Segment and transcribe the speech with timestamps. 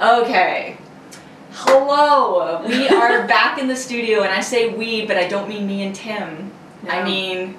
[0.00, 0.78] Okay.
[1.52, 2.66] Hello.
[2.66, 5.82] We are back in the studio, and I say we, but I don't mean me
[5.82, 6.50] and Tim.
[6.88, 7.58] I mean,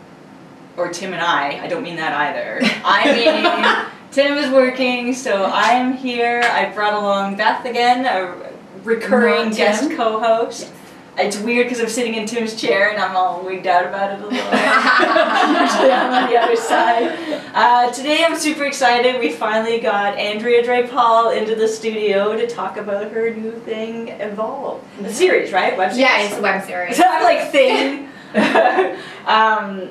[0.76, 1.64] or Tim and I.
[1.64, 2.60] I don't mean that either.
[2.84, 6.42] I mean, Tim is working, so I am here.
[6.44, 8.52] I brought along Beth again, a
[8.84, 10.72] recurring guest co-host.
[11.18, 14.20] It's weird because I'm sitting in Tim's chair and I'm all wigged out about it
[14.20, 14.32] a little.
[15.62, 17.52] Usually I'm on the other side.
[17.54, 19.20] Uh, today I'm super excited.
[19.20, 24.82] We finally got Andrea Drepaul into the studio to talk about her new thing, Evolve.
[25.02, 25.78] The series, right?
[25.78, 26.00] Web series?
[26.00, 26.96] Yeah, it's a web series.
[26.96, 28.08] So I'm like thing,
[29.26, 29.90] um,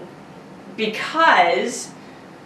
[0.79, 1.91] because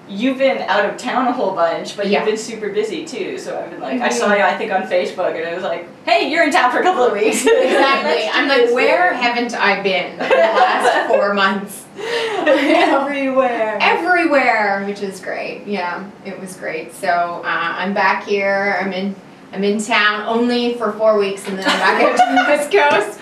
[0.08, 2.18] you've been out of town a whole bunch, but Yeah.
[2.20, 3.38] you've been super busy too.
[3.38, 5.86] So I've been like, I saw you, I think on Facebook, and I was like,
[6.04, 7.46] hey, you're in town for a couple of weeks.
[7.46, 8.28] Exactly.
[8.32, 11.84] I'm like, where thing." haven't I been in the last four months?
[11.98, 13.78] Everywhere.
[13.80, 15.66] Everywhere, which is great.
[15.66, 16.94] Yeah, it was great.
[16.94, 18.78] So uh, I'm back here.
[18.80, 19.14] I'm in.
[19.54, 22.72] I'm in town only for four weeks, and then I'm back out to the West
[22.72, 23.20] Coast.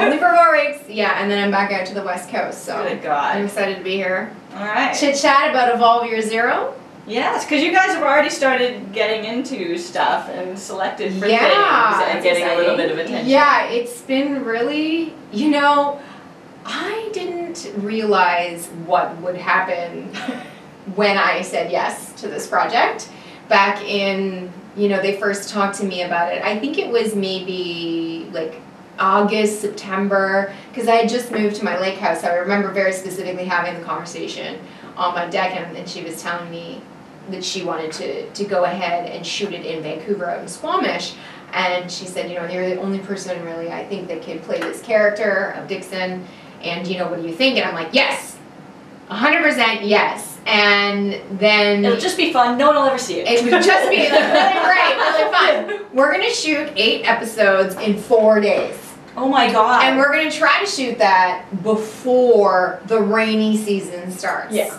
[0.00, 0.88] only for four weeks.
[0.88, 2.64] Yeah, and then I'm back out to the West Coast.
[2.64, 3.36] So Good God.
[3.36, 4.34] I'm excited to be here.
[4.54, 4.92] All right.
[4.92, 6.74] Chit chat about Evolve Year Zero.
[7.06, 12.14] Yes, because you guys have already started getting into stuff and selected for Yeah, things
[12.14, 13.28] and getting a little bit of attention.
[13.28, 16.00] Yeah, it's been really, you know,
[16.64, 20.14] I didn't realize what would happen
[20.94, 23.08] when I said yes to this project.
[23.48, 26.42] Back in, you know, they first talked to me about it.
[26.42, 28.60] I think it was maybe like
[28.98, 32.22] August, September, because I had just moved to my lake house.
[32.22, 34.60] I remember very specifically having the conversation
[34.96, 36.82] on my deck, and, and she was telling me
[37.30, 41.14] that she wanted to, to go ahead and shoot it in Vancouver out in Squamish.
[41.52, 44.60] And she said, you know, you're the only person really I think that can play
[44.60, 46.24] this character of Dixon.
[46.62, 47.56] And, you know, what do you think?
[47.56, 48.38] And I'm like, yes,
[49.08, 50.29] 100% yes.
[50.50, 52.58] And then It'll just be fun.
[52.58, 53.28] No one will ever see it.
[53.28, 55.32] it would just be like really great, really
[55.78, 55.86] fun.
[55.94, 58.76] We're gonna shoot eight episodes in four days.
[59.16, 59.84] Oh my god.
[59.84, 64.52] And we're gonna try to shoot that before the rainy season starts.
[64.52, 64.76] Yeah.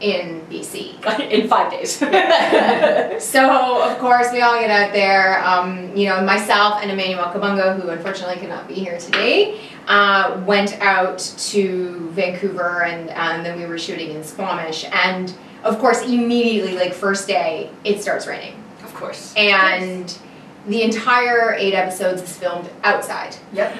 [0.00, 1.04] In BC.
[1.30, 2.00] in five days.
[3.20, 5.44] So of course we all get out there.
[5.44, 10.74] Um, you know, myself and Emmanuel Kabongo, who unfortunately cannot be here today, uh, went
[10.80, 14.84] out to Vancouver and, and then we were shooting in Squamish.
[14.92, 15.34] And
[15.64, 19.34] of course, immediately, like first day, it starts raining, of course.
[19.36, 20.16] and
[20.66, 23.74] the entire eight episodes is filmed outside Yep.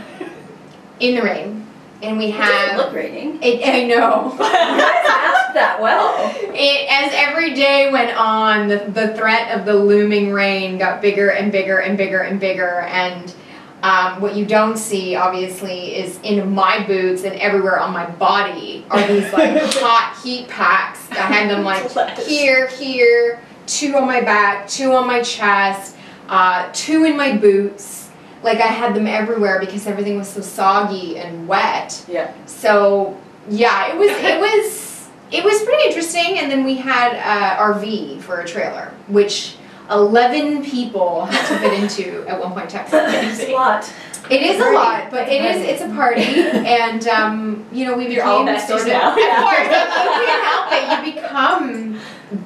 [1.01, 1.67] in the rain.
[2.01, 2.77] And we It have.
[2.79, 3.39] look raining.
[3.43, 4.35] It, I know.
[5.55, 6.15] That well.
[6.55, 11.31] It, as every day went on, the, the threat of the looming rain got bigger
[11.31, 12.81] and bigger and bigger and bigger.
[12.83, 13.35] And
[13.83, 18.84] um, what you don't see, obviously, is in my boots and everywhere on my body
[18.91, 21.09] are these like hot heat packs.
[21.12, 21.88] I had them like
[22.19, 25.97] here, here, two on my back, two on my chest,
[26.28, 28.11] uh, two in my boots.
[28.43, 32.05] Like I had them everywhere because everything was so soggy and wet.
[32.09, 32.33] Yeah.
[32.47, 33.17] So
[33.49, 36.38] yeah, it was it was it was pretty interesting.
[36.38, 39.56] And then we had uh, RV for a trailer, which
[39.91, 42.87] eleven people had to fit into at one point in time.
[43.28, 43.93] It's a lot.
[44.31, 48.04] It is a lot, but it is it's a party, and um, you know we
[48.04, 49.10] You're became all sort of, now.
[49.10, 51.06] Of course, you can't help it.
[51.06, 52.00] You become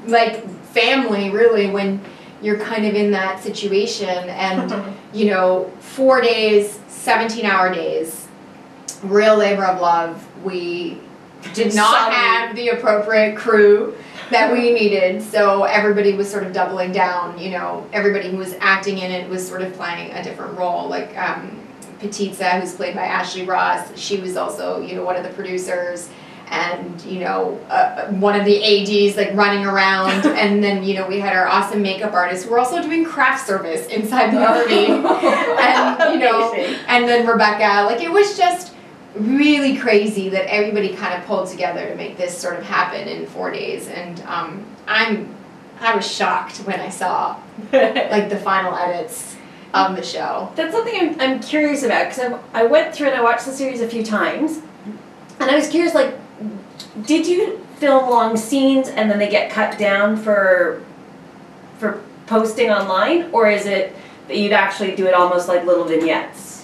[0.06, 2.00] like family really when
[2.40, 8.28] you're kind of in that situation, and you know four days, seventeen hour days,
[9.02, 10.24] real labor of love.
[10.44, 11.00] We
[11.54, 12.14] did not Sorry.
[12.14, 13.96] have the appropriate crew
[14.32, 17.38] that we needed, so everybody was sort of doubling down.
[17.38, 20.88] You know, everybody who was acting in it was sort of playing a different role.
[20.88, 21.66] Like um,
[22.00, 26.10] Petitza, who's played by Ashley Ross, she was also you know one of the producers.
[26.48, 31.06] And you know, uh, one of the ads like running around, and then you know
[31.06, 32.46] we had our awesome makeup artist.
[32.46, 34.68] We're also doing craft service inside the RV,
[35.60, 37.86] and you know, and then Rebecca.
[37.86, 38.71] Like it was just
[39.14, 43.26] really crazy that everybody kind of pulled together to make this sort of happen in
[43.26, 43.88] four days.
[43.88, 45.34] And um, I'm
[45.80, 47.40] I was shocked when I saw
[47.72, 49.36] like the final edits
[49.74, 50.52] of the show.
[50.54, 53.52] That's something I'm, I'm curious about because I, I went through and I watched the
[53.52, 54.60] series a few times,
[55.40, 56.14] and I was curious like,
[57.04, 60.82] did you film long scenes and then they get cut down for
[61.78, 63.94] for posting online, or is it
[64.28, 66.61] that you'd actually do it almost like little vignettes?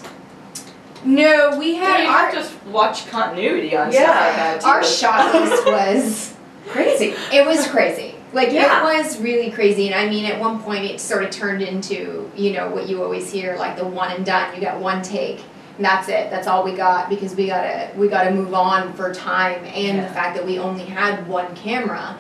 [1.05, 4.03] No, we Yeah, had you our to watch continuity on Yeah.
[4.03, 4.67] stuff like that too.
[4.69, 6.35] our shot list was
[6.69, 7.15] Crazy.
[7.33, 8.15] It was crazy.
[8.35, 8.81] Like Yeah.
[8.81, 12.31] it was really crazy, and I mean, at one point it sort of turned into
[12.37, 14.55] you know what you always hear, like the one and done.
[14.55, 15.43] You got one take,
[15.79, 16.29] and that's it.
[16.31, 20.09] That's all we got because we gotta we gotta move on for time, and the
[20.09, 22.19] fact that we only had one camera,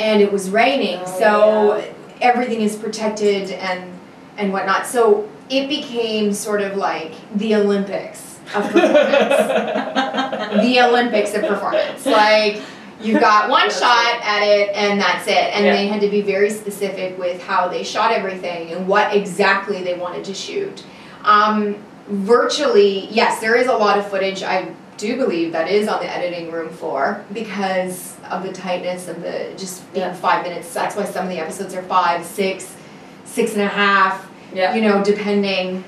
[0.00, 1.84] and it was raining, Oh, so
[2.20, 3.92] everything is protected, and
[4.36, 4.86] and whatnot.
[4.88, 8.92] So it became sort of like the Olympics of performance.
[10.62, 12.06] the Olympics of performance.
[12.06, 12.60] Like
[13.00, 15.32] you got one shot at it and that's it.
[15.54, 15.72] And Yeah.
[15.74, 19.94] they had to be very specific with how they shot everything and what exactly they
[19.94, 20.84] wanted to shoot.
[21.24, 21.76] Um,
[22.08, 24.42] virtually, yes, there is a lot of footage.
[24.42, 29.20] I do believe that is on the editing room floor because of the tightness of
[29.22, 30.14] the just being Yeah.
[30.14, 30.72] five minutes.
[30.72, 32.74] That's why some of the episodes are five, six,
[33.24, 34.74] six and a half Yeah.
[34.74, 35.84] you know, depending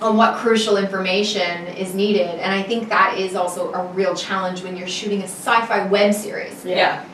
[0.00, 2.40] on what crucial information is needed.
[2.40, 6.14] And I think that is also a real challenge when you're shooting a sci-fi web
[6.14, 6.64] series.
[6.64, 7.04] Yeah.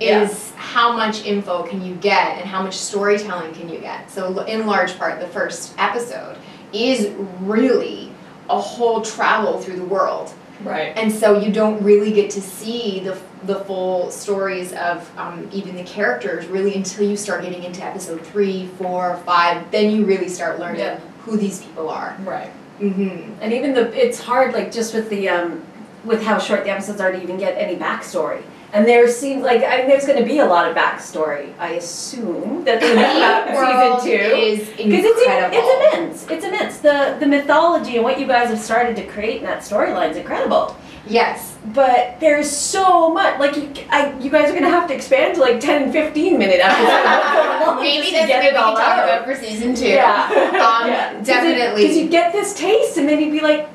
[0.00, 0.22] Yeah.
[0.22, 4.10] Is how much info can you get and how much storytelling can you get?
[4.10, 6.36] So in large part, the first episode
[6.72, 8.10] is really
[8.50, 10.96] a whole travel through the world Right.
[10.96, 15.76] and so you don't really get to see the the full stories of um, even
[15.76, 19.70] the characters really until you start getting into episode three, four, five.
[19.70, 20.98] Then you really start learning Yeah.
[21.24, 22.16] who these people are.
[22.24, 22.50] Right.
[22.80, 23.34] Mm-hmm.
[23.42, 25.62] And even the, it's hard, like just with the, um,
[26.04, 28.42] with how short the episodes are to even get any backstory.
[28.74, 32.64] And there seems like, I mean, there's gonna be a lot of backstory, I assume,
[32.64, 34.34] that there'll The world about season two.
[34.36, 35.58] is Because it's, incredible.
[35.58, 36.78] it's immense, it's immense.
[36.78, 40.16] The, the mythology and what you guys have started to create in that storyline is
[40.16, 40.76] incredible.
[41.06, 41.52] yes.
[41.72, 45.40] But there's so much, like, you, I, you guys are gonna have to expand to
[45.40, 47.80] like ten fifteen minute episodes.
[47.80, 49.86] Maybe to that's what we can talk about for season two.
[49.88, 50.26] Yeah.
[50.28, 51.20] Um, Yeah.
[51.22, 51.82] definitely.
[51.82, 53.66] Because you get this taste and then you'd be like,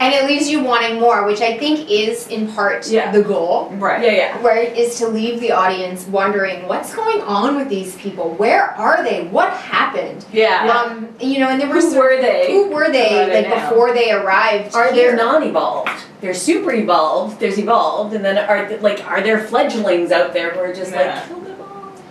[0.00, 3.12] And it leaves you wanting more, which I think is in part Yeah.
[3.12, 3.68] the goal.
[3.74, 4.02] Right.
[4.02, 4.38] yeah, yeah.
[4.42, 8.30] Where it is to leave the audience wondering what's going on with these people?
[8.30, 9.24] Where are they?
[9.24, 10.24] What happened?
[10.32, 10.68] Yeah.
[10.74, 12.50] Um, you know, and there were Who so- were they?
[12.50, 13.68] Who were they, Who they like now?
[13.68, 15.10] before they arrived Are here?
[15.10, 15.90] they non-evolved?
[16.22, 17.38] They're super evolved.
[17.38, 20.92] There's evolved, and then are th- like are there fledglings out there who are just
[20.92, 21.14] Yeah.
[21.14, 21.49] like kill them all?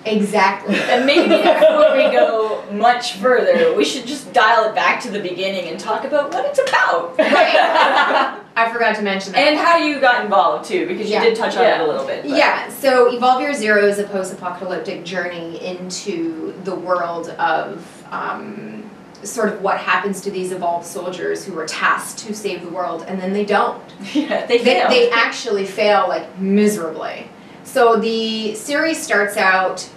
[0.06, 0.76] Exactly.
[0.90, 5.20] And maybe before we go much further, we should just dial it back to the
[5.20, 7.18] beginning and talk about what it's about.
[7.18, 8.36] Right.
[8.56, 9.40] I forgot to mention that.
[9.40, 11.82] and how you got involved too, because you did touch on Yeah.
[11.82, 12.24] it a little bit.
[12.24, 18.90] but- Yeah, so Evolve Year Zero is a post-apocalyptic journey into the world of um,
[19.24, 23.06] sort of what happens to these evolved soldiers who were tasked to save the world,
[23.08, 23.82] and then they don't.
[24.14, 24.92] Yeah, they They, failed.
[24.92, 27.30] they actually fail like miserably.
[27.72, 29.88] So the series starts out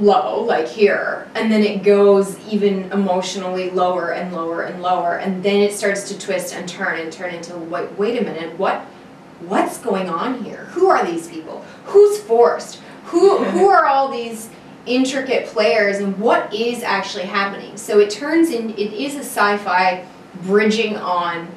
[0.00, 5.42] low, like here, and then it goes even emotionally lower and lower and lower, and
[5.42, 8.86] then it starts to twist and turn and turn into wait, wait a minute, what
[9.40, 10.64] what's going on here?
[10.70, 11.62] Who are these people?
[11.84, 12.80] Who's forced?
[13.08, 14.48] Who who are all these
[14.86, 17.76] intricate players and what is actually happening?
[17.76, 20.06] So it turns in it is a sci-fi
[20.44, 21.48] bridging on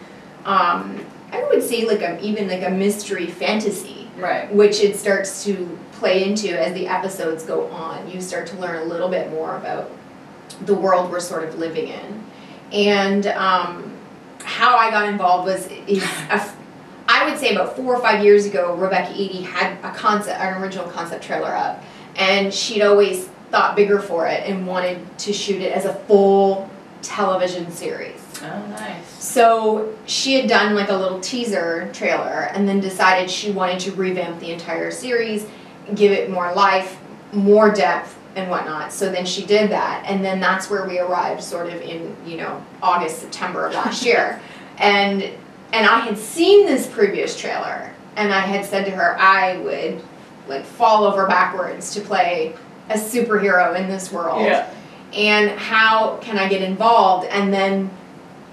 [0.44, 4.54] um, I would say like a even like a mystery fantasy right.
[4.54, 8.10] which it starts to play into as the episodes go on.
[8.10, 9.92] You start to learn a little bit more about
[10.66, 12.24] the world we're sort of living in,
[12.72, 13.98] and um,
[14.44, 16.54] how I got involved was is a
[17.08, 20.62] I would say about four or five years ago, Rebecca Eady had a concept, an
[20.62, 21.84] original concept trailer up,
[22.16, 26.70] and she'd always thought bigger for it and wanted to shoot it as a full
[27.02, 28.23] television series.
[28.44, 29.06] Oh, nice.
[29.24, 33.92] So she had done like a little teaser trailer and then decided she wanted to
[33.94, 35.48] revamp the entire series,
[35.96, 37.00] give it more life,
[37.32, 38.92] more depth, and whatnot.
[38.92, 42.38] So then she did that, and then that's where we arrived, sort of in you
[42.38, 44.42] know August, September of last year,
[44.78, 45.22] and
[45.72, 50.02] and I had seen this previous trailer, and I had said to her I would
[50.48, 52.56] like fall over backwards to play
[52.90, 54.70] a superhero in this world Yeah.
[55.14, 57.28] and how can I get involved?
[57.28, 57.90] And then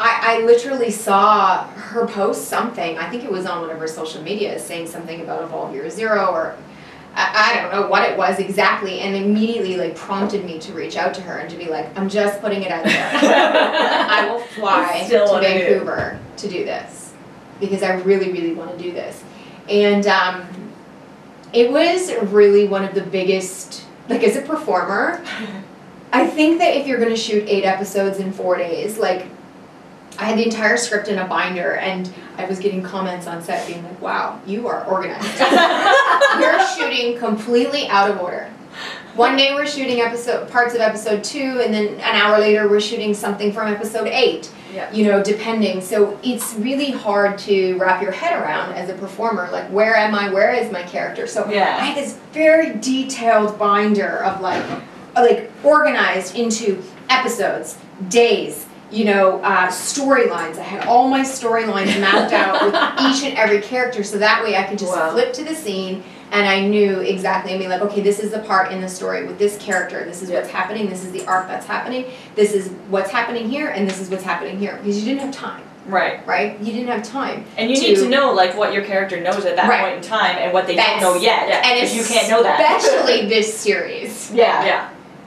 [0.01, 2.97] I, I literally saw her post something.
[2.97, 5.91] I think it was on one of her social media saying something about Evolve Year
[5.91, 6.57] Zero or
[7.15, 10.97] I, I don't know what it was exactly, and immediately like prompted me to reach
[10.97, 13.11] out to her and to be like, I'm just putting it out there.
[14.09, 15.27] I will fly to.
[15.41, 17.13] Vancouver to do this
[17.59, 19.23] because I really, really want to do this.
[19.69, 20.47] And um,
[21.53, 25.23] it was really one of the biggest, like as a performer,
[26.13, 29.27] I think that if you're going to shoot eight episodes in four days, like
[30.21, 33.67] I had the entire script in a binder and I was getting comments on set
[33.67, 35.41] being like, wow, you are organized.
[36.41, 38.51] You're shooting completely out of order.
[39.15, 42.81] One day we're shooting episode parts of episode two, and then an hour later we're
[42.81, 44.51] shooting something from episode eight.
[44.73, 44.93] Yeah.
[44.93, 45.81] You know, depending.
[45.81, 49.49] So it's really hard to wrap your head around as a performer.
[49.51, 50.31] Like, where am I?
[50.33, 51.27] Where is my character?
[51.27, 51.77] So yeah.
[51.81, 54.65] I had this very detailed binder of like,
[55.17, 60.59] like organized into episodes, days, you know, uh, storylines.
[60.59, 64.57] I had all my storylines mapped out with each and every character, so that way
[64.57, 65.13] I could just Wow.
[65.13, 67.55] flip to the scene, and I knew exactly.
[67.55, 70.05] I mean, like, okay, this is the part in the story with this character.
[70.05, 70.89] This is what's happening.
[70.89, 72.07] This is the arc that's happening.
[72.35, 74.77] This is what's happening here, and this is what's happening here.
[74.83, 76.27] Because you didn't have time, Right.
[76.27, 76.59] right?
[76.61, 77.45] You didn't have time.
[77.57, 79.81] And you To- need to know like what your character knows at that Right.
[79.83, 81.49] point in time and what they That's- don't know yet.
[81.49, 81.63] yeah.
[81.65, 82.79] And Because you can't know that.
[82.79, 84.31] Especially this series.
[84.35, 84.65] Yeah.
[84.65, 84.85] Yeah.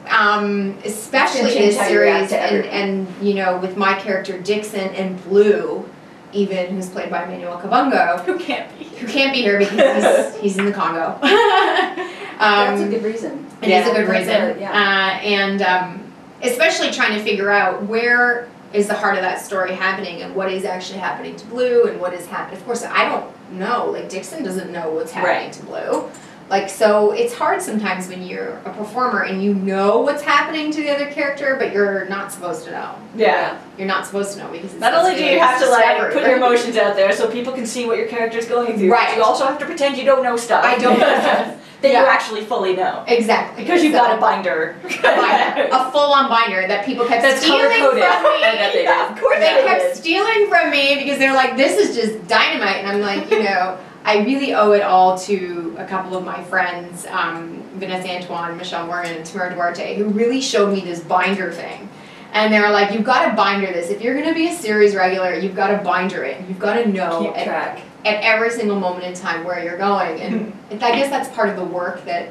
[0.10, 4.39] Um, especially change this how you react series, and, and you know, with my character
[4.39, 5.88] Dixon and Blue,
[6.33, 8.86] even who's played by Manuel Kabongo, Who can't be?
[8.86, 11.17] who can't be here because he's, he's in the Congo.
[11.22, 13.45] That's a um, good reason.
[13.62, 14.33] it is a good reason.
[14.57, 14.72] a- yeah.
[14.72, 19.74] Uh, and um, especially trying to figure out where is the heart of that story
[19.74, 22.60] happening and what is actually happening to Blue and what is happening.
[22.60, 23.91] Of course, I don't know.
[23.91, 25.53] Like Dixon doesn't know what's happening Right.
[25.53, 26.10] to Blue.
[26.50, 30.81] Like so, it's hard sometimes when you're a performer and you know what's happening to
[30.81, 32.95] the other character, but you're not supposed to know.
[33.15, 33.59] Yeah.
[33.77, 36.21] You're not supposed to know because it's Not only do you have to like put
[36.23, 39.15] your emotions out there so people can see what your character's going through, Right.
[39.17, 40.63] you also have to pretend you don't know stuff.
[40.63, 41.55] I don't know stuff.
[41.81, 42.03] that you Yeah.
[42.07, 43.03] actually fully know.
[43.07, 44.75] exactly Because you've So- got a binder.
[44.83, 48.01] a binder, a full-on binder that people kept That's stealing from me.
[48.03, 48.89] I bet they did.
[49.12, 49.95] Of course they they kept did.
[49.95, 52.83] stealing from me because they're like, this is just dynamite.
[52.83, 56.43] And I'm like, you know, I really owe it all to a couple of my
[56.43, 61.51] friends, um, Vanessa Antoine, Michelle Warren, and Tamara Duarte, who really showed me this binder
[61.51, 61.88] thing.
[62.33, 63.89] And they were like, you've got to binder this.
[63.91, 66.41] If you're going to be a series regular, you've got to binder it.
[66.48, 67.79] You've got to know Keep at, track.
[68.05, 70.19] at every single moment in time where you're going.
[70.19, 72.29] And I guess that's part of the work that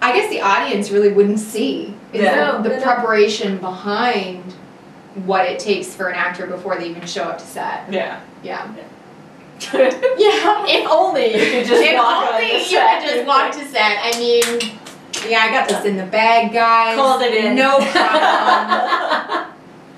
[0.00, 1.94] I guess the audience really wouldn't see.
[2.12, 2.62] Is Yeah.
[2.62, 4.44] the, the preparation behind
[5.26, 7.92] what it takes for an actor before they even show up to set.
[7.92, 8.20] Yeah.
[8.44, 8.72] Yeah.
[8.76, 8.84] if
[10.18, 10.64] Yeah.
[10.66, 13.02] If only you could just if walk on only the you set.
[13.02, 13.98] could just walk to set.
[14.02, 14.78] I mean,
[15.28, 16.96] yeah, I got this in the bag, guys.
[16.96, 17.56] Called it in.
[17.56, 19.54] No problem.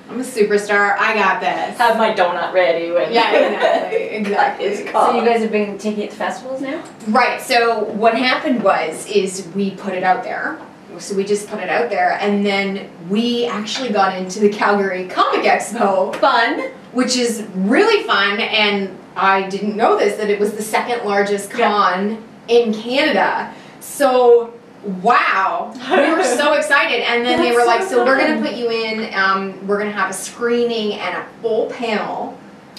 [0.09, 0.97] I'm a superstar.
[0.99, 1.79] I got this.
[1.79, 3.99] Have my donut ready when Yeah, exactly.
[4.09, 4.65] Exactly.
[4.67, 6.83] It's So you guys have been taking it to festivals now?
[7.09, 7.41] Right.
[7.41, 10.59] So what happened was is we put it out there.
[10.99, 15.07] So we just put it out there, and then we actually got into the Calgary
[15.07, 16.61] Comic Expo, Fun.
[16.93, 18.41] which is really fun.
[18.41, 21.69] And I didn't know this that it was the second largest Yeah.
[21.71, 23.53] con in Canada.
[23.81, 24.55] So
[25.03, 27.01] wow, we were so excited.
[27.03, 29.13] And then they were like, so "So we're gonna put you in.
[29.15, 32.39] Um, we're gonna have a screening and a full panel."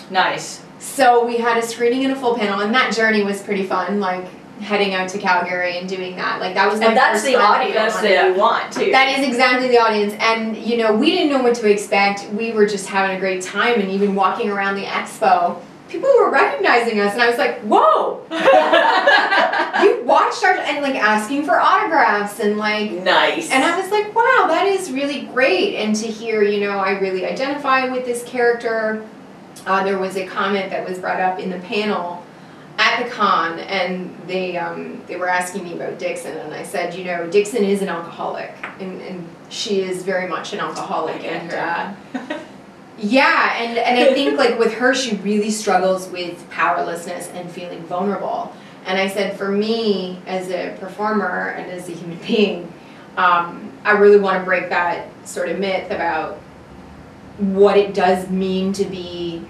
[0.09, 0.61] nice.
[0.79, 4.00] So we had a screening and a full panel, and that journey was pretty fun.
[4.00, 4.25] Like
[4.61, 6.39] heading out to Calgary and doing that.
[6.39, 8.91] Like that was my And that's the audience that you want too.
[8.91, 12.29] That is exactly the audience, and you know we didn't know what to expect.
[12.31, 15.61] We were just having a great time, and even walking around the expo,
[15.91, 18.25] people were recognizing us, and I was like, "Whoa!"
[19.83, 23.51] you watched our and like asking for autographs and like nice.
[23.51, 25.75] and I was like, wow, that is really great.
[25.75, 29.07] And to hear, you know, I really identify with this character.
[29.65, 32.25] Uh, there was a comment that was brought up in the panel
[32.77, 36.95] at the con, and they um, they were asking me about Dixon, and I said,
[36.95, 41.53] you know, Dixon is an alcoholic, and, and she is very much an alcoholic, and
[41.53, 42.39] uh,
[43.01, 47.81] yeah, and and I think like with her, she really struggles with powerlessness and feeling
[47.84, 48.53] vulnerable.
[48.86, 52.72] And I said, for me as a performer and as a human being,
[53.17, 56.38] um, I really want to break that sort of myth about
[57.38, 59.46] what it does mean to be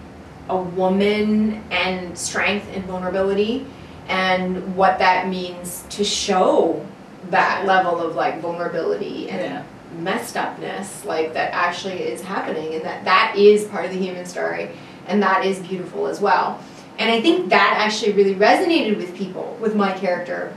[0.49, 3.65] a woman and strength and vulnerability,
[4.07, 6.85] and what that means to show
[7.29, 9.63] that level of like vulnerability and Yeah.
[9.93, 14.25] Messed upness like that actually is happening and that that is part of the human
[14.25, 14.71] story
[15.07, 16.61] and that is beautiful as well.
[16.97, 20.53] And i think that actually really resonated with people with my character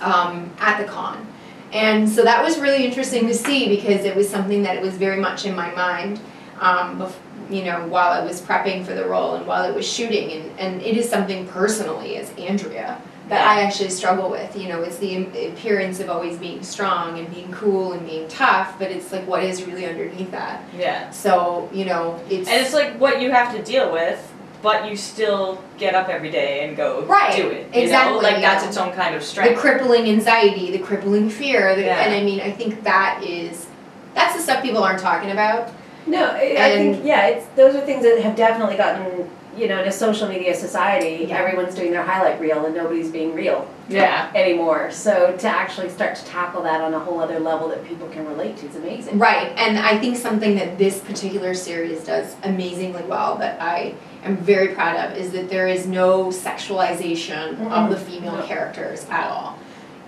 [0.00, 1.26] um, at the con.
[1.72, 4.94] And so that was really interesting to see because it was something that it was
[4.94, 6.20] very much in my mind
[6.60, 7.12] um,
[7.50, 10.32] you know while i was prepping for the role and while it was shooting.
[10.32, 14.56] And, and it is something personally as andrea that I actually struggle with.
[14.56, 18.78] You know, it's the appearance of always being strong and being cool and being tough,
[18.78, 20.62] but it's like what is really underneath that.
[20.76, 21.10] yeah.
[21.10, 24.32] So, you know, it's, And it's like what you have to deal with,
[24.62, 27.74] but you still get up every day and go Right, do it.
[27.74, 28.22] You exactly, Know?
[28.22, 29.54] Like you that's its own kind of strength.
[29.54, 32.00] the crippling anxiety, the crippling fear, the, Yeah.
[32.00, 33.66] and I mean, I think that is
[34.14, 35.70] that's the stuff people aren't talking about.
[36.06, 39.66] No, I, I And- think yeah, it's those are things that have definitely gotten you
[39.68, 41.26] know in a social media society.
[41.26, 41.38] Yeah.
[41.38, 44.30] Everyone's doing their highlight reel and nobody's being real yeah.
[44.34, 44.90] anymore.
[44.90, 48.26] So to actually start to tackle that on a whole other level that people can
[48.26, 49.18] relate to is amazing.
[49.18, 54.36] Right, and I think something that this particular series does amazingly well that I am
[54.36, 57.90] very proud of is that there is no sexualization of Mhm.
[57.90, 58.42] the female No.
[58.42, 59.58] characters at all.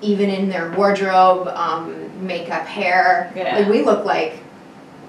[0.03, 3.57] Even in their wardrobe, um, makeup, hair, Yeah.
[3.59, 4.39] like we look like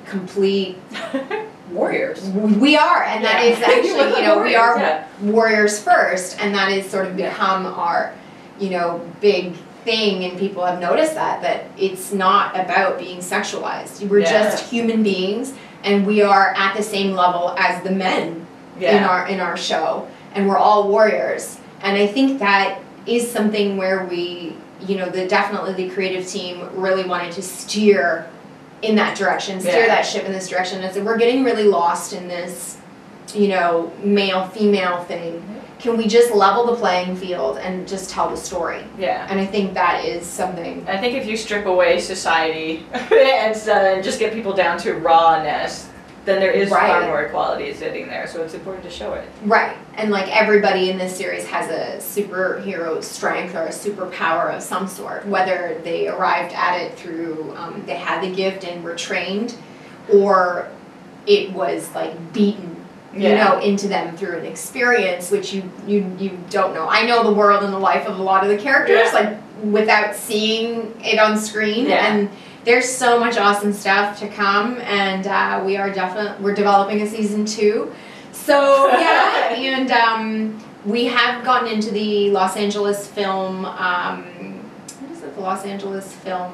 [0.06, 0.78] complete.
[1.74, 2.22] Warriors.
[2.30, 3.52] We are, and that Yeah.
[3.52, 5.04] is actually, you know, we are yeah.
[5.22, 7.30] warriors first, and that is sort of Yeah.
[7.30, 8.14] become our,
[8.60, 14.08] you know, big thing and people have noticed that that it's not about being sexualized.
[14.08, 14.32] We're Yeah.
[14.44, 18.46] just human beings and we are at the same level as the men
[18.80, 21.58] in our in our show and we're all warriors.
[21.82, 26.70] And I think that is something where we, you know, the definitely the creative team
[26.76, 28.28] really wanted to steer
[28.82, 29.88] in that direction, steer Yeah.
[29.88, 30.84] that ship in this direction.
[30.84, 32.78] And so we're getting really lost in this,
[33.34, 35.44] you know, male female thing.
[35.80, 38.84] Can we just level the playing field and just tell the story?
[39.00, 39.26] Yeah.
[39.30, 40.86] And I think that is something.
[40.88, 45.88] I think if you strip away society and uh, just get people down to rawness,
[46.26, 48.28] then there is far more equality sitting there.
[48.28, 49.28] So it's important to show it.
[49.44, 49.76] Right.
[49.96, 54.88] And like everybody in this series has a superhero strength or a superpower of some
[54.88, 59.56] sort, whether they arrived at it through, um, they had the gift and were trained,
[60.14, 60.68] or
[61.26, 62.78] it was like beaten.
[63.14, 63.44] You Yeah.
[63.50, 66.88] know, into them through an experience which you you you don't know.
[66.90, 69.20] I know the world and the life of a lot of the characters, Yeah.
[69.20, 72.06] like without seeing it on screen, Yeah.
[72.06, 72.30] and
[72.64, 77.08] there's so much awesome stuff to come, and uh, we are definitely we're developing a
[77.08, 77.94] season two.
[78.32, 83.66] So yeah, and um, we have gotten into the Los Angeles Film.
[83.66, 84.24] Um,
[85.00, 85.36] what is it?
[85.36, 86.54] The Los Angeles Film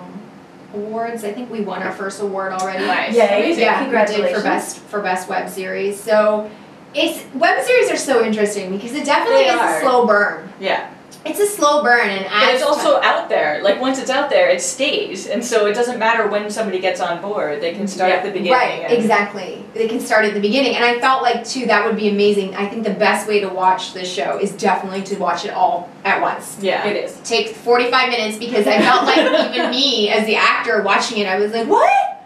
[0.74, 1.24] Awards.
[1.24, 2.86] I think we won our first award already.
[2.86, 3.16] Nice.
[3.16, 3.28] Yay.
[3.40, 3.64] Amazing.
[3.64, 4.38] Yeah, we did Congratulations.
[4.38, 6.00] for best for best web series.
[6.00, 6.50] So
[6.94, 9.78] it's web series are so interesting because it definitely They is are.
[9.78, 10.50] a slow burn.
[10.60, 10.94] Yeah.
[11.26, 13.62] It's a slow burn, and But it's also out there.
[13.62, 17.02] Like once it's out there, it stays, and so it doesn't matter when somebody gets
[17.02, 17.62] on board.
[17.62, 18.54] They can start at the beginning.
[18.54, 19.66] Right, exactly.
[19.74, 20.76] They can start at the beginning.
[20.76, 22.56] And I felt like, too, that would be amazing.
[22.56, 25.90] I think the best way to watch this show is definitely to watch it all
[26.06, 26.58] at once.
[26.62, 26.88] Yeah.
[26.88, 27.20] It is.
[27.24, 29.18] Take 45 minutes because I felt like
[29.56, 32.26] even me, as the actor watching it, I was like, what?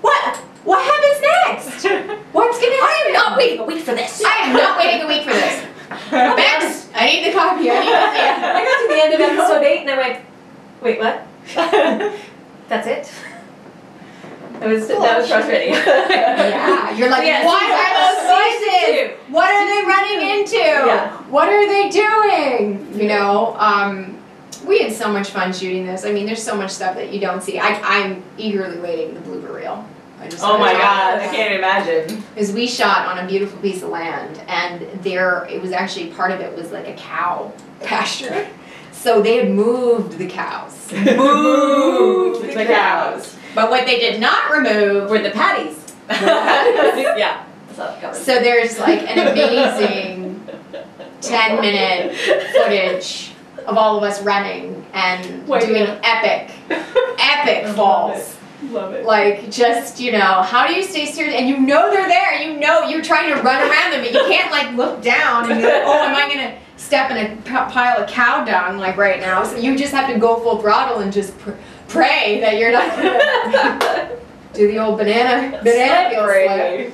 [0.00, 0.36] What?
[0.64, 1.84] What happens next?
[2.32, 2.88] What's gonna happen?
[2.88, 4.22] I am not waiting a week for this.
[4.24, 5.66] I am not waiting a week for this.
[6.12, 6.61] Max,
[6.94, 7.70] I need the copy.
[7.70, 7.94] I need it.
[7.94, 10.24] I got to the end of episode eight and I went,
[10.80, 11.26] wait, what?
[12.68, 13.12] That's it?
[14.60, 15.74] That was that was frustrating.
[15.74, 19.32] Yeah, you're like, Yeah, what are those season voices?
[19.32, 20.56] What are they running into?
[20.56, 21.16] Yeah.
[21.30, 22.94] What are they doing?
[23.00, 24.18] You know, um,
[24.66, 26.04] we had so much fun shooting this.
[26.04, 27.58] I mean, there's so much stuff that you don't see.
[27.58, 29.84] I, I'm eagerly waiting the blooper reel.
[30.22, 32.22] I just oh my god, I can't imagine.
[32.32, 36.30] Because we shot on a beautiful piece of land, and there it was actually part
[36.30, 38.48] of it was like a cow pasture.
[38.92, 40.92] So they had moved the cows.
[40.92, 43.34] Moved the cows.
[43.52, 45.76] But what they did not remove Were the patties.
[46.08, 47.44] yeah.
[47.74, 48.16] So, covered.
[48.16, 50.46] So there's like an amazing
[51.20, 52.14] 10 minute
[52.52, 53.32] footage
[53.66, 56.00] of all of us running and Wait, doing yeah.
[56.04, 56.54] epic,
[57.18, 58.36] epic falls.
[58.70, 59.04] Love it.
[59.04, 61.34] Like just, you know, how do you stay serious?
[61.34, 62.40] And you know they're there.
[62.42, 65.60] You know you're trying to run around them, but you can't like look down and
[65.60, 68.96] be like, oh, am I gonna step in a p- pile of cow dung like
[68.96, 69.42] right now?
[69.42, 71.52] So you just have to go full throttle and just pr-
[71.88, 74.18] pray that you're not gonna
[74.54, 76.46] do the old banana banana peel slip.
[76.48, 76.92] Celebrate.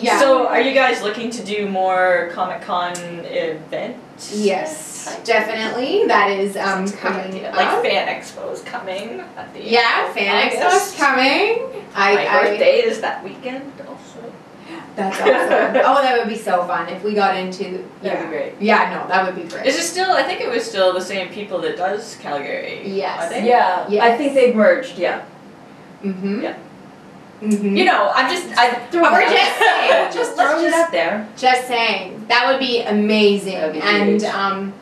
[0.00, 0.20] Yeah.
[0.20, 2.92] So, are you guys looking to do more Comic Con
[3.24, 4.34] events?
[4.34, 6.06] Yes, definitely.
[6.06, 7.50] That is um, That's a good coming idea.
[7.50, 7.56] up.
[7.56, 10.96] Like Fan Expo is coming at the yeah, end of Fan Expo's August.
[10.98, 11.84] coming.
[11.94, 14.32] I, My I birthday is that weekend also.
[14.96, 15.30] that's awesome.
[15.84, 17.64] oh, that would be so fun if we got into.
[17.64, 18.22] That'd yeah.
[18.24, 18.52] be great.
[18.60, 19.66] Yeah, no, that would be great.
[19.66, 20.12] Is it still?
[20.12, 22.82] I think it was still the same people that does Calgary.
[22.86, 23.22] Yes.
[23.24, 23.48] Are they?
[23.48, 24.02] Yeah, Yes.
[24.02, 25.24] I think they've merged, yeah.
[26.02, 26.42] Mm-hmm.
[26.42, 26.58] Yeah.
[27.40, 27.76] Mm-hmm.
[27.76, 28.46] You know, I'm just.
[28.56, 31.28] I But we're just saying, Just let's throwing it just- out there.
[31.36, 33.54] just saying that would be amazing.
[33.54, 34.24] That'd be and huge.
[34.24, 34.72] um,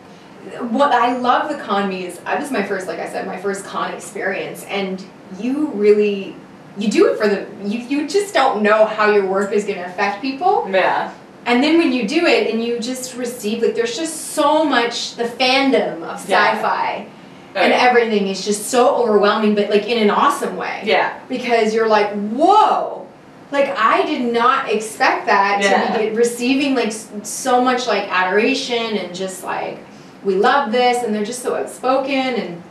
[0.71, 3.37] what I love the con me is I was my first, like I said, my
[3.37, 5.05] first con experience, and
[5.38, 6.37] you really.
[6.77, 9.79] You do it for the you, you just don't know how your work is going
[9.79, 10.67] to affect people.
[10.69, 11.14] Yeah.
[11.47, 15.14] And then when you do it and you just receive, like, there's just so much,
[15.14, 17.07] the fandom of sci fi.
[17.07, 17.11] Oh,
[17.55, 20.83] and everything is just so overwhelming, but like in an awesome way.
[20.85, 21.19] yeah.
[21.29, 23.07] Because you're like, whoa!
[23.53, 25.93] Like, I did not expect that Yeah.
[25.93, 29.79] to be receiving like so much like adoration and just like,
[30.25, 32.12] we love this, and they're just so outspoken.
[32.12, 32.62] And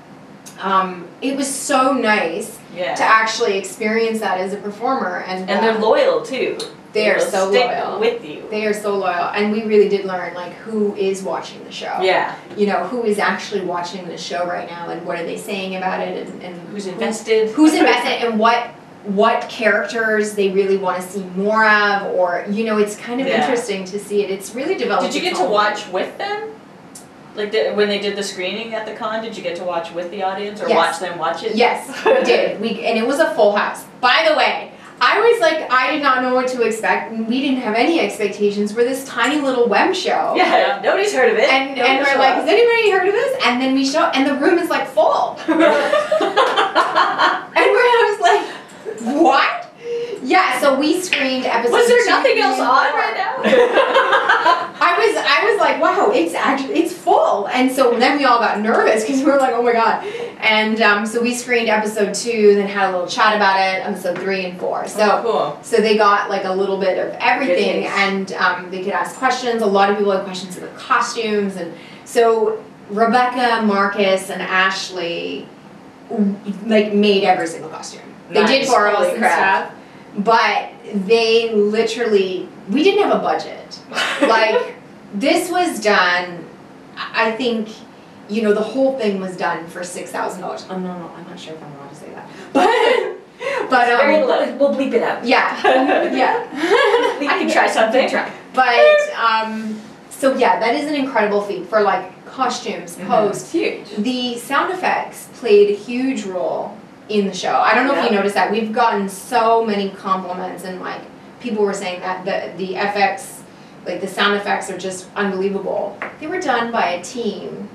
[0.60, 2.96] um, it was so nice Yeah.
[2.96, 5.24] to actually experience that as a performer.
[5.28, 6.58] And, and uh, they're loyal too.
[6.94, 8.00] They are so loyal.
[8.00, 8.46] with you.
[8.50, 12.00] They are so loyal, and we really did learn like who is watching the show.
[12.02, 12.36] Yeah.
[12.56, 15.76] You know who is actually watching the show right now, and what are they saying
[15.76, 17.50] about it, and, and Who's invested?
[17.52, 18.68] who's invested, and what
[19.06, 23.28] what characters they really want to see more of, or you know, it's kind of
[23.28, 23.42] Yeah.
[23.42, 24.30] interesting to see it.
[24.32, 25.12] It's really developed.
[25.12, 26.52] Did you get to watch with them?
[27.36, 29.92] Like the, when they did the screening at the con, did you get to watch
[29.92, 30.78] with the audience or Yes.
[30.78, 31.56] watch them watch it?
[31.56, 32.62] Yes, we did.
[32.62, 33.84] We and it was a full house.
[34.00, 34.72] By the way,
[35.06, 37.12] I was like, I did not know what to expect.
[37.12, 38.74] and We didn't have any expectations.
[38.74, 40.34] We're this tiny little web show.
[40.36, 41.52] Yeah, nobody's heard of it.
[41.52, 43.38] And, and we're like, has anybody heard of this?
[43.46, 45.38] And then we show, and the room is like full.
[45.48, 45.74] and we're
[48.14, 48.42] was like,
[49.22, 49.63] what?
[50.34, 51.74] Yeah, so we screened episode.
[51.74, 52.66] Was there nothing else on
[52.96, 53.36] right now?
[53.46, 58.40] I was I was like, wow, it's actually it's full, and so then we all
[58.40, 60.04] got nervous because we were like, oh my god,
[60.40, 64.18] and um, so we screened episode two, then had a little chat about it, episode
[64.18, 64.88] three and four.
[64.88, 65.60] So cool.
[65.62, 69.62] so they got like a little bit of everything, and um, they could ask questions.
[69.62, 71.72] A lot of people had questions about costumes, and
[72.06, 75.48] so Rebecca, Marcus, and Ashley
[76.66, 78.02] like made every single costume.
[78.30, 78.70] They did Nice.
[78.70, 79.76] us Holy and crap.
[80.18, 83.80] But they literally we didn't have a budget.
[84.22, 84.76] Like
[85.14, 86.46] this was done.
[86.98, 87.70] I think
[88.30, 90.66] you know the whole thing was done for six thousand dollars.
[90.70, 93.98] Oh no, no, I'm not sure if I'm allowed to say that, but but um,
[93.98, 94.56] Very We'll, low.
[94.58, 95.26] we'll bleep it out.
[95.26, 95.60] yeah,
[96.14, 96.48] yeah.
[96.54, 98.10] I can try something.
[98.10, 98.32] Try.
[98.54, 103.08] But um, so yeah, that is an incredible feat for like costumes, Mhm.
[103.08, 103.42] post.
[103.42, 104.04] It's huge.
[104.04, 106.78] The sound effects played a huge role
[107.10, 107.54] in the show.
[107.56, 108.52] I don't know if you noticed that.
[108.52, 111.02] We've gotten so many compliments and like
[111.40, 113.42] people were saying that the the FX,
[113.86, 115.98] like the sound effects are just unbelievable.
[116.20, 117.70] They were done by a team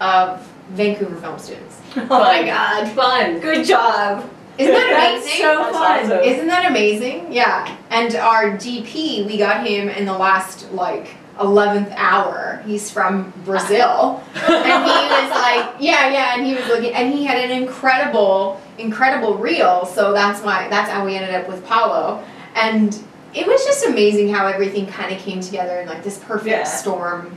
[0.00, 1.80] of Vancouver film students.
[1.96, 2.88] Oh my god.
[2.92, 3.40] Fun.
[3.40, 4.28] Good job.
[4.58, 5.40] Isn't that That's amazing?
[5.40, 6.04] so That's fun.
[6.04, 6.20] awesome.
[6.32, 7.32] Isn't that amazing?
[7.32, 7.76] Yeah.
[7.90, 12.62] And our DP, we got him in the last like 11th hour.
[12.66, 14.22] He's from Brazil.
[14.34, 18.60] and he was like, yeah, yeah, and he was looking and he had an incredible
[18.78, 22.22] incredible reel, so that's why that's how we ended up with Paulo.
[22.54, 22.96] And
[23.34, 26.64] it was just amazing how everything kind of came together in like this perfect Yeah.
[26.64, 27.36] storm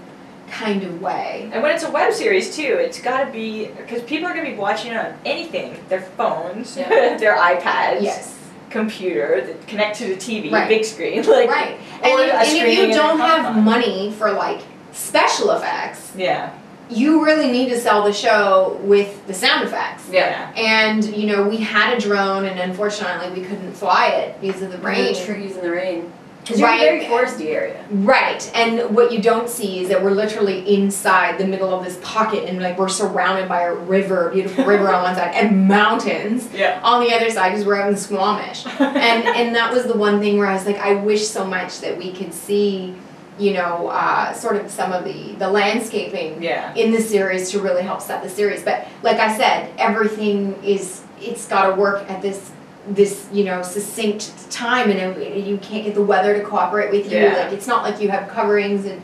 [0.50, 1.50] kind of way.
[1.54, 4.46] And when it's a web series too, it's got to be because people are going
[4.46, 7.18] to be watching it on anything, their phones, Yeah.
[7.18, 8.38] their iPads, Yes.
[8.70, 10.68] computer that connect to the TV, Right.
[10.68, 11.78] big screen, like right.
[12.04, 14.62] or And if, a and if you don't have money for like
[14.94, 16.52] special effects, yeah,
[16.92, 20.10] you really need to sell the show with the sound effects.
[20.10, 20.52] Yeah.
[20.56, 24.72] And you know, we had a drone, and unfortunately, we couldn't fly it because of
[24.72, 25.14] the rain.
[25.14, 26.12] The trees in the rain.
[26.42, 27.86] Because you're in a very foresty area.
[27.92, 28.52] Right.
[28.56, 32.50] And what you don't see is that we're literally inside the middle of this pocket,
[32.50, 36.82] and like we're surrounded by a river, beautiful river on one side, and mountains yeah.
[36.84, 38.66] on the other side because we're out in Squamish.
[38.80, 41.80] and and that was the one thing where I was like, I wish so much
[41.82, 42.96] that we could see,
[43.42, 47.60] you know, uh, sort of some of the the landscaping yeah, in the series to
[47.60, 48.62] really help set the series.
[48.64, 52.52] But like I said, everything is it's got to work at this
[52.88, 57.12] this you know succinct time, and it- you can't get the weather to cooperate with
[57.12, 57.18] you.
[57.20, 57.34] Yeah.
[57.44, 59.02] Like it's not like you have coverings, and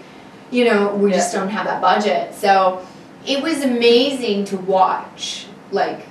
[0.51, 2.35] you know we just don't have that budget.
[2.35, 2.85] So
[3.25, 6.01] it was amazing to watch, like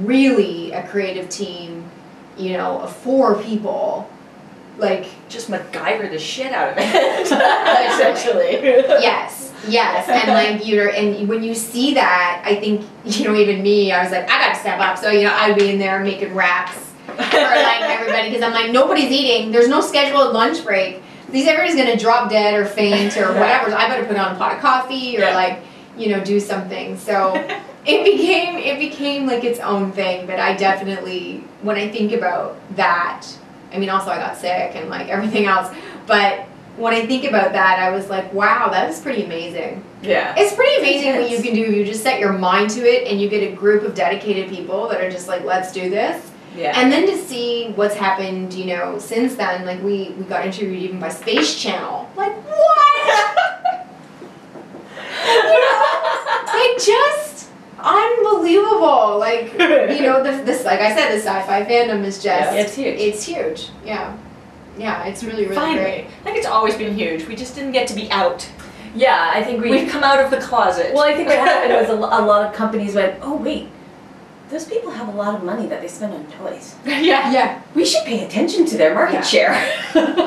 [0.00, 1.84] really a creative team,
[2.36, 4.10] you know, of four people,
[4.78, 6.84] like just MacGyver the shit out of it,
[7.92, 8.52] essentially.
[9.02, 13.60] yes yes and like you're and when you see that i think you know even
[13.62, 14.96] me i was like i gotta step up.
[14.96, 18.70] So you know i'd be in there making wraps for like everybody because i'm like
[18.70, 19.50] nobody's eating.
[19.50, 21.02] There's no scheduled lunch break.
[21.30, 23.70] These everybody's gonna drop dead or faint or whatever.
[23.70, 25.34] So i better put on a pot of coffee or Yeah.
[25.34, 25.60] like
[25.96, 26.96] you know do something.
[26.96, 27.34] So
[27.84, 30.26] it became it became like its own thing.
[30.26, 33.26] But i definitely when i think about that
[33.72, 35.74] i mean also i got sick and like everything else.
[36.06, 39.84] But when i think about that i was like wow that is pretty amazing.
[40.02, 40.34] Yeah.
[40.38, 41.60] it's pretty amazing what you can do.
[41.60, 44.88] You just set your mind to it and you get a group of dedicated people
[44.88, 46.30] that are just like let's do this.
[46.56, 46.72] Yeah.
[46.80, 50.82] and then to see what's happened you know since then like we we got interviewed
[50.82, 52.08] even by space channel.
[52.16, 53.84] Like what?
[55.28, 55.88] You know
[56.58, 57.27] like just
[57.78, 59.52] unbelievable like
[59.96, 62.98] you know the, this like i said the sci-fi fandom is just Yeah, it's huge.
[63.00, 64.16] it's huge yeah
[64.78, 67.26] yeah it's really really Finally, great I think it's always been huge.
[67.26, 68.48] We just didn't get to be out.
[68.94, 69.70] Yeah, I think we.
[69.70, 70.94] We've come out of the closet.
[70.94, 73.68] well, I think what happened was a, a lot of companies went, oh wait,
[74.50, 76.74] those people have a lot of money that they spend on toys.
[76.86, 77.30] yeah.
[77.32, 79.22] yeah We should pay attention to their market Yeah.
[79.22, 79.52] share.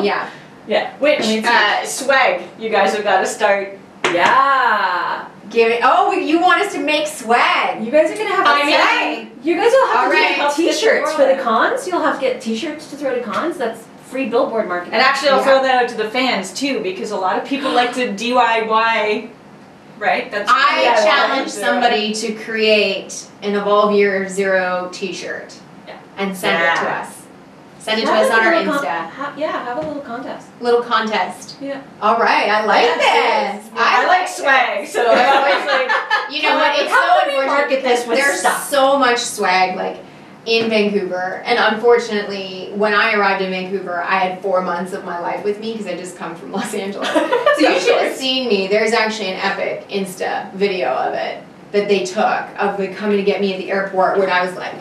[0.03, 0.29] yeah
[0.67, 0.95] Yeah.
[0.99, 2.43] Which I mean, uh, swag?
[2.59, 3.77] You guys have got to start.
[4.05, 5.27] yeah.
[5.51, 8.45] Give it oh you want us to make swag You guys are gonna have.
[8.47, 9.45] I to mean, Swag.
[9.45, 10.37] You guys will have All to right.
[10.37, 11.87] get T-shirts for the the cons.
[11.87, 13.57] You'll have to get T-shirts to throw to cons.
[13.57, 14.93] That's free billboard marketing.
[14.93, 15.43] And actually, I'll Yeah.
[15.45, 19.29] throw that out to the fans too, because a lot of people like to DIY.
[19.97, 20.29] Right.
[20.31, 25.53] That's I DIY challenge somebody to create an Evolve Year Zero T-shirt
[25.87, 25.95] Yeah.
[26.17, 27.20] and send it to us.
[27.81, 29.09] Send it to us on our Insta.
[29.09, 30.47] ha- yeah, have a little contest.
[30.61, 31.57] Little contest.
[31.59, 31.81] Yeah.
[31.99, 33.73] All right, I like Yes, this.
[33.75, 36.31] I, like swag, so I always like.
[36.31, 36.77] You know what?
[36.79, 38.69] It's How so unfortunate market this with There's stuff?
[38.69, 39.75] so much swag.
[39.75, 39.97] Like
[40.45, 41.43] in Vancouver.
[41.45, 45.59] And unfortunately, when I arrived in Vancouver, I had four months of my life with
[45.59, 47.07] me because I just come from Los Angeles.
[47.57, 48.67] So you should have seen me.
[48.67, 53.23] There's actually an epic Insta video of it that they took of like coming to
[53.23, 54.73] get me at the airport when I was like,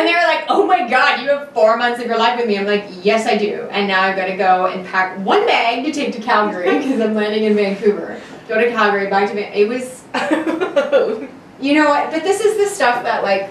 [0.00, 2.46] and they were like, "Oh my God, you have four months of your life with
[2.48, 5.46] me." I'm like, "Yes, I do." And now I've got to go and pack one
[5.46, 8.20] bag to take to Calgary because I'm landing in Vancouver.
[8.48, 10.02] Go to Calgary, back to Van- it was,
[11.60, 12.10] you know what?
[12.10, 13.50] But this is the stuff that like.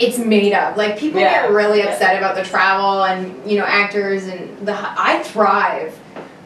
[0.00, 0.76] It's made up.
[0.76, 1.86] Like people Yeah, get really yeah.
[1.86, 4.72] upset about the travel and you know actors and the.
[4.78, 5.92] I thrive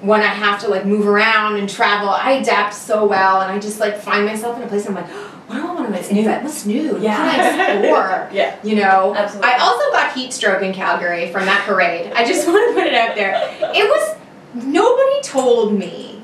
[0.01, 2.09] when I have to like move around and travel.
[2.09, 4.87] I adapt so well, and I just like find myself in a place.
[4.87, 5.13] And I'm like,
[5.53, 6.29] what do I want to What's new?
[6.29, 6.99] What's new?
[7.01, 7.25] Yeah.
[7.27, 8.29] What can I explore?
[8.33, 8.57] yeah.
[8.65, 9.51] You know, Absolutely.
[9.51, 12.13] I also got heat stroke in Calgary from that parade.
[12.15, 13.35] I just want to put it out there.
[13.75, 14.17] It was
[14.65, 16.23] nobody told me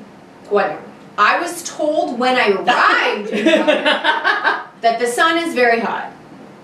[0.49, 0.81] whatever.
[1.17, 3.31] I was told when I arrived
[4.81, 6.11] that the sun is very hot.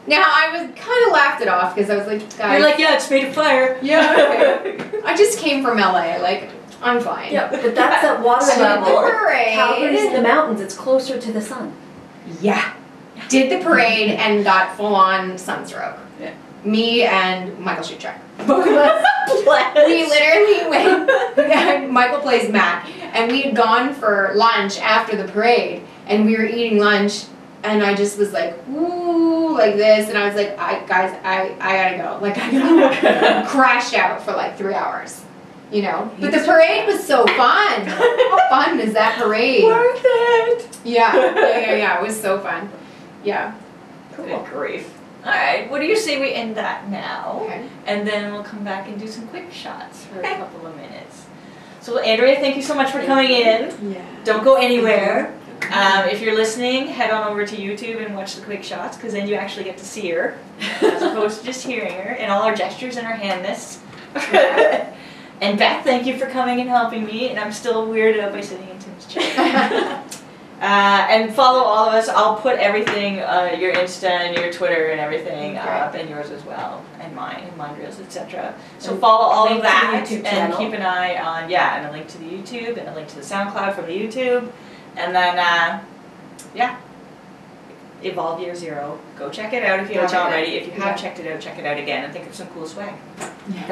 [0.08, 2.80] Now I was kind of laughed it off because I was like, guys, You're like,
[2.80, 3.78] yeah, it's made of fire.
[3.82, 5.02] yeah, okay.
[5.04, 6.18] I just came from LA.
[6.18, 6.50] Like,
[6.82, 7.34] I'm fine.
[7.34, 8.86] Yeah, but that's at water So level.
[9.02, 9.54] the parade.
[9.54, 10.62] Calgary's in the mountains.
[10.62, 11.74] It's closer to the sun.
[12.42, 12.74] Yeah.
[13.30, 15.98] Did the parade and got full on sunstroke.
[16.20, 16.34] Yeah.
[16.64, 18.18] Me and Michael Schuchek.
[18.46, 19.06] Both of us.
[19.76, 21.92] We literally went.
[21.92, 26.46] Michael plays Matt, and we had gone for lunch after the parade, and we were
[26.46, 27.26] eating lunch,
[27.64, 31.56] and I just was like, ooh, like this, and I was like, I guys, I
[31.60, 35.25] I gotta go, like I gotta crash out for like three hours,
[35.72, 36.12] you know.
[36.20, 37.86] But the parade was so fun.
[37.86, 39.64] How fun is that parade?
[39.64, 40.78] Worth it.
[40.84, 42.00] Yeah, yeah, yeah, yeah.
[42.00, 42.70] It was so fun.
[43.24, 43.56] Yeah.
[44.16, 44.92] Good grief.
[45.26, 47.42] All right, what do you say we end that now?
[47.44, 47.68] Okay.
[47.88, 51.26] And then we'll come back and do some quick shots for a couple of minutes.
[51.82, 53.92] So, Andrea, thank you so much for coming in.
[53.92, 54.06] Yeah.
[54.24, 55.36] Don't go anywhere.
[55.72, 59.14] Um, if you're listening, head on over to YouTube and watch the quick shots because
[59.14, 60.38] then you actually get to see her
[60.82, 63.80] as opposed to just hearing her and all our gestures and our handness.
[65.42, 67.30] and Beth, thank you for coming and helping me.
[67.30, 70.04] And I'm still weirded out by sitting in Tim's chair.
[70.62, 72.08] Uh, and follow all of us.
[72.08, 75.68] I'll put everything, uh, your Insta and your Twitter and everything Okay.
[75.68, 78.56] up, and yours as well, and mine, and reels, etc.
[78.80, 80.58] So And follow all of that, and channel.
[80.58, 83.16] keep an eye on yeah, and a link to the YouTube, and a link to
[83.18, 84.50] the SoundCloud from the YouTube,
[84.96, 85.84] and then uh,
[86.56, 86.78] yeah,
[88.02, 88.98] Evolve Year Zero.
[89.20, 90.32] Go check it out if you haven't check it out.
[90.32, 90.52] already.
[90.54, 90.96] If you have Yeah.
[90.96, 92.94] checked it out, check it out again, and think of some cool swag.
[93.50, 93.68] Yeah.